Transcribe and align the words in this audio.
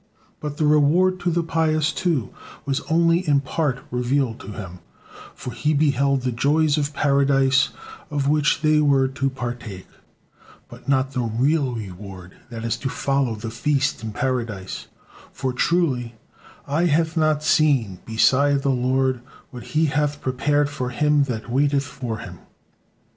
But 0.39 0.57
the 0.57 0.65
reward 0.65 1.19
to 1.19 1.29
the 1.29 1.43
pious, 1.43 1.91
too, 1.91 2.31
was 2.65 2.81
only 2.89 3.19
in 3.27 3.39
part 3.39 3.81
revealed 3.91 4.39
to 4.39 4.47
him, 4.47 4.79
for 5.35 5.51
he 5.51 5.75
beheld 5.75 6.21
the 6.23 6.31
joys 6.31 6.75
of 6.79 6.95
Paradise 6.95 7.69
of 8.09 8.27
which 8.27 8.61
they 8.61 8.79
were 8.81 9.07
to 9.07 9.29
partake, 9.29 9.85
but 10.67 10.89
not 10.89 11.11
the 11.11 11.21
real 11.21 11.73
reward 11.73 12.33
that 12.49 12.63
is 12.63 12.77
to 12.77 12.89
follow 12.89 13.35
the 13.35 13.51
feast 13.51 14.01
in 14.03 14.11
Paradise; 14.11 14.87
for 15.31 15.53
truly 15.53 16.15
"eye 16.65 16.85
hath 16.85 17.15
not 17.15 17.43
seen, 17.43 17.99
beside 18.07 18.63
the 18.63 18.71
Lord, 18.71 19.21
what 19.51 19.61
He 19.77 19.85
hath 19.85 20.19
prepared 20.19 20.67
for 20.67 20.89
him 20.89 21.25
that 21.25 21.47
waiteth 21.51 21.85
for 21.85 22.17
Him." 22.17 22.39